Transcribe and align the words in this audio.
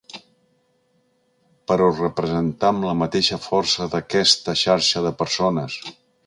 Però 1.71 1.89
representam 1.97 2.81
la 2.87 2.95
mateixa 3.03 3.39
força 3.45 3.89
d’aquesta 3.93 4.57
xarxa 4.63 5.05
de 5.09 5.13
persones. 5.23 5.79